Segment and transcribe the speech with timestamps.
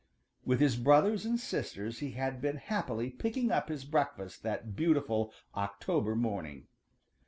[0.43, 5.31] With his brothers and sisters he had been happily picking up his breakfast that beautiful
[5.55, 6.65] October morning.